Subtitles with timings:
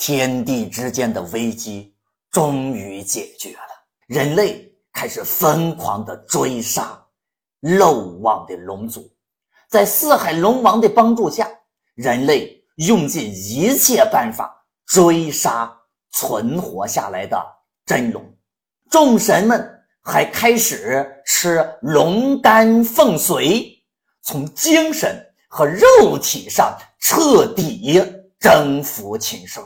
[0.00, 1.94] 天地之间的危机
[2.30, 3.68] 终于解决了，
[4.06, 6.98] 人类开始疯狂的追杀
[7.60, 9.06] 漏网的龙族。
[9.68, 11.46] 在四海龙王的帮助下，
[11.96, 14.50] 人类用尽一切办法
[14.86, 15.70] 追杀
[16.12, 17.38] 存活下来的
[17.84, 18.24] 真龙。
[18.90, 19.70] 众神们
[20.02, 23.70] 还开始吃龙肝凤髓，
[24.22, 28.02] 从精神和肉体上彻底
[28.38, 29.62] 征服禽兽。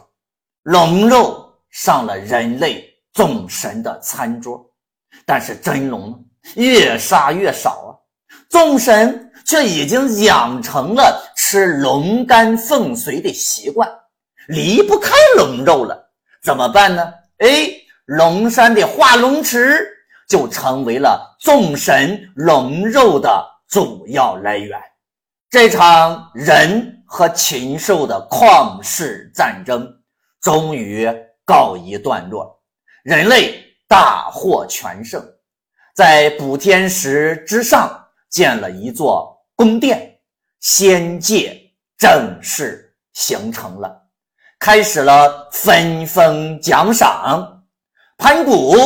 [0.64, 2.82] 龙肉上了人类
[3.12, 4.64] 众神的餐桌，
[5.26, 6.18] 但是真龙
[6.56, 7.90] 越杀越少啊！
[8.48, 13.86] 众神却已经养成了吃龙肝凤髓的习惯，
[14.48, 16.10] 离不开龙肉了。
[16.42, 17.12] 怎么办呢？
[17.38, 17.70] 哎，
[18.06, 19.86] 龙山的化龙池
[20.30, 24.80] 就成为了众神龙肉的主要来源。
[25.50, 29.86] 这场人和禽兽的旷世战争。
[30.44, 31.10] 终于
[31.46, 32.60] 告一段落，
[33.02, 35.26] 人类大获全胜，
[35.94, 40.20] 在补天石之上建了一座宫殿，
[40.60, 41.58] 仙界
[41.96, 44.06] 正式形成了，
[44.58, 47.64] 开始了分封奖赏。
[48.18, 48.76] 盘古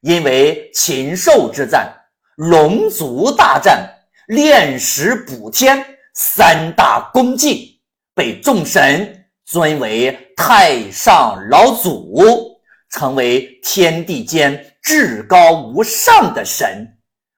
[0.00, 1.94] 因为禽兽之战、
[2.36, 3.86] 龙族大战、
[4.28, 7.82] 炼石补天三大功绩，
[8.14, 9.20] 被众神。
[9.46, 12.58] 尊为太上老祖，
[12.90, 16.86] 成为天地间至高无上的神，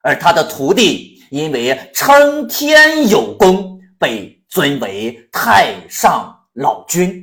[0.03, 7.23] 而他的徒弟因为称天有功，被尊为太上老君。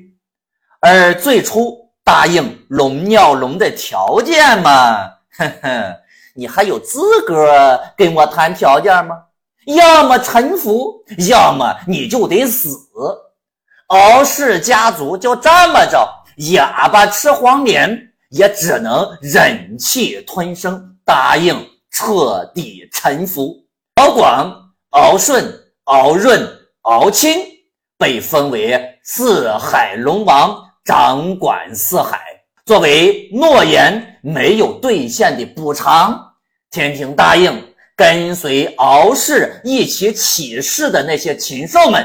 [0.82, 5.96] 而最初答应龙尿龙的条件嘛，哼哼，
[6.36, 9.16] 你还有资格跟我谈条件吗？
[9.66, 12.78] 要么臣服，要么你就得死。
[13.94, 16.10] 敖氏家族就这么着，
[16.56, 17.96] 哑巴吃黄连，
[18.32, 21.56] 也只能忍气吞声，答应
[21.92, 23.56] 彻底臣服。
[24.02, 24.52] 敖广、
[24.90, 25.48] 敖顺、
[25.84, 26.44] 敖润、
[26.82, 27.38] 敖钦
[27.96, 32.20] 被封为四海龙王，掌管四海。
[32.66, 36.20] 作为诺言没有兑现的补偿，
[36.72, 37.64] 天庭答应
[37.96, 42.04] 跟随敖氏一起起事的那些禽兽们。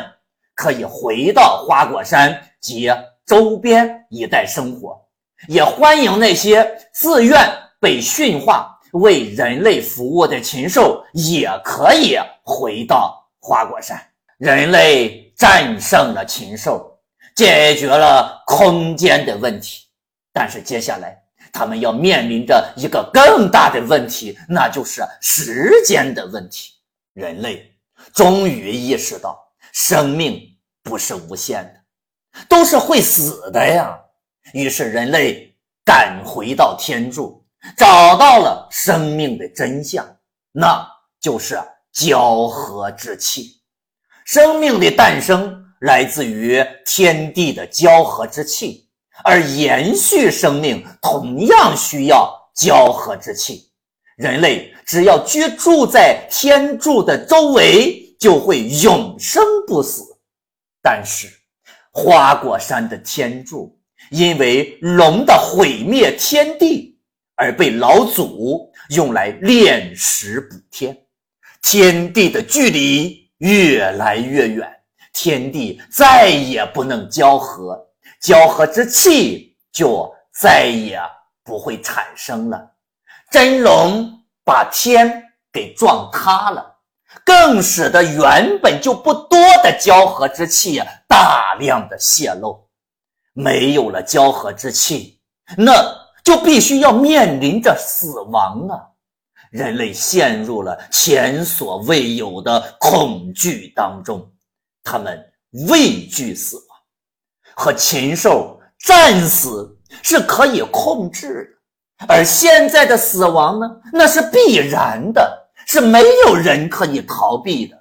[0.58, 2.90] 可以回到花果山及
[3.24, 5.00] 周边一带生活，
[5.46, 7.38] 也欢迎那些自愿
[7.78, 13.96] 被驯化为人类服务的禽兽，也可以回到花果山。
[14.36, 16.98] 人类战胜了禽兽，
[17.36, 19.84] 解决了空间的问题，
[20.32, 21.16] 但是接下来
[21.52, 26.72] 他们要面临着一个更大的问题，那就是时间的问题。
[27.14, 27.72] 人类
[28.12, 29.44] 终于意识到。
[29.70, 30.40] 生命
[30.88, 33.98] 不是无限的，都是会死的呀。
[34.54, 35.54] 于是人类
[35.84, 37.44] 赶回到天柱，
[37.76, 40.06] 找到了生命的真相，
[40.52, 40.84] 那
[41.20, 41.60] 就是
[41.92, 43.60] 交合之气。
[44.24, 48.88] 生命的诞生来自于天地的交合之气，
[49.24, 53.70] 而延续生命同样需要交合之气。
[54.16, 58.06] 人类只要居住在天柱的周围。
[58.18, 60.02] 就会永生不死，
[60.90, 61.28] 但是
[61.92, 63.78] 花果山的天柱
[64.08, 66.98] 因为龙的毁灭天地
[67.36, 70.96] 而被老祖用来炼石补天，
[71.60, 74.66] 天地的距离越来越远，
[75.12, 77.78] 天地再也不能交合，
[78.22, 80.98] 交合之气就再也
[81.44, 82.66] 不会产生了。
[83.30, 84.10] 真龙
[84.42, 85.22] 把天
[85.52, 86.76] 给撞塌了。
[87.24, 89.12] 更使得原本就不
[89.62, 92.68] 的交合之气，大量的泄露。
[93.32, 95.20] 没有了交合之气，
[95.56, 95.72] 那
[96.24, 98.82] 就必须要面临着死亡啊！
[99.50, 104.30] 人类陷入了前所未有的恐惧当中，
[104.82, 105.24] 他们
[105.68, 106.64] 畏惧死亡。
[107.54, 111.58] 和禽兽战死是可以控制
[111.98, 115.46] 的，而现在的死亡呢，那是必然的。
[115.70, 117.77] 是没有人可以逃避的。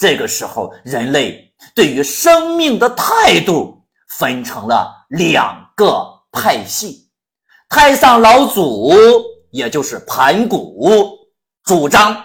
[0.00, 7.10] 这个时候，人类对于生命的态度分成了两个派系。
[7.68, 8.94] 太上老祖，
[9.50, 11.18] 也就是盘古，
[11.64, 12.16] 主张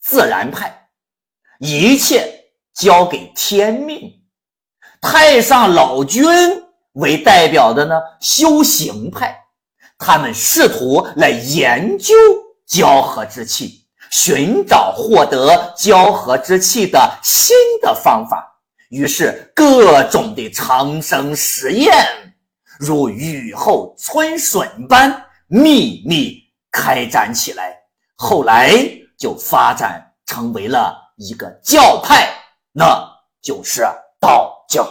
[0.00, 0.88] 自然派，
[1.58, 2.32] 一切
[2.72, 4.08] 交给天命；
[5.00, 6.24] 太上老君
[6.92, 9.36] 为代表的呢，修行派，
[9.98, 12.14] 他们试图来研究
[12.68, 13.85] 交合之气。
[14.10, 18.58] 寻找获得交合之气的新的方法，
[18.90, 21.94] 于是各种的长生实验
[22.78, 27.76] 如雨后春笋般秘密开展起来，
[28.16, 28.72] 后来
[29.18, 32.28] 就发展成为了一个教派，
[32.72, 33.02] 那
[33.40, 33.82] 就是
[34.20, 34.86] 道教。